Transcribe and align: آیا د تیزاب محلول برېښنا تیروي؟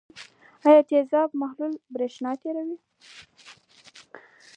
آیا 0.67 0.81
د 0.83 0.85
تیزاب 0.89 1.29
محلول 1.41 1.73
برېښنا 1.93 2.31
تیروي؟ 2.41 2.77